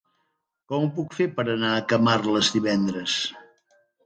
[0.71, 3.21] Com ho puc fer per anar a Camarles divendres?